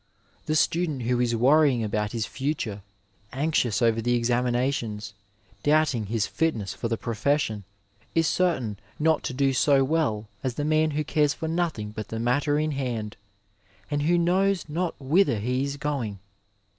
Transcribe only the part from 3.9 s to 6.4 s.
the examinations, doubting his